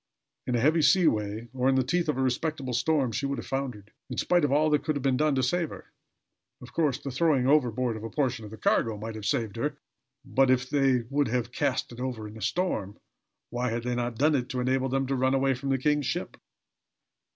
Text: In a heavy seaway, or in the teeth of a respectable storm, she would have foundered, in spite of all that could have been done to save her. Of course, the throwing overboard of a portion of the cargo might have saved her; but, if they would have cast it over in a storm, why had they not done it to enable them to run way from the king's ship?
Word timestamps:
In 0.47 0.55
a 0.55 0.59
heavy 0.59 0.81
seaway, 0.81 1.47
or 1.53 1.69
in 1.69 1.75
the 1.75 1.83
teeth 1.83 2.09
of 2.09 2.17
a 2.17 2.23
respectable 2.23 2.73
storm, 2.73 3.11
she 3.11 3.27
would 3.27 3.37
have 3.37 3.45
foundered, 3.45 3.91
in 4.09 4.17
spite 4.17 4.43
of 4.43 4.51
all 4.51 4.71
that 4.71 4.83
could 4.83 4.95
have 4.95 5.03
been 5.03 5.15
done 5.15 5.35
to 5.35 5.43
save 5.43 5.69
her. 5.69 5.91
Of 6.59 6.73
course, 6.73 6.97
the 6.97 7.11
throwing 7.11 7.45
overboard 7.45 7.95
of 7.95 8.03
a 8.03 8.09
portion 8.09 8.43
of 8.43 8.49
the 8.49 8.57
cargo 8.57 8.97
might 8.97 9.13
have 9.13 9.27
saved 9.27 9.57
her; 9.57 9.77
but, 10.25 10.49
if 10.49 10.67
they 10.71 11.03
would 11.11 11.27
have 11.27 11.51
cast 11.51 11.91
it 11.91 11.99
over 11.99 12.27
in 12.27 12.35
a 12.35 12.41
storm, 12.41 12.97
why 13.51 13.69
had 13.69 13.83
they 13.83 13.93
not 13.93 14.17
done 14.17 14.33
it 14.33 14.49
to 14.49 14.59
enable 14.59 14.89
them 14.89 15.05
to 15.05 15.15
run 15.15 15.39
way 15.39 15.53
from 15.53 15.69
the 15.69 15.77
king's 15.77 16.07
ship? 16.07 16.35